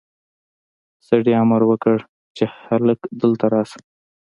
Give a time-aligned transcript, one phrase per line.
[1.07, 1.97] سړي امر وکړ
[2.35, 3.79] چې هلک دلته راشه.